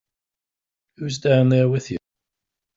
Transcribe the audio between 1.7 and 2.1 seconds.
you?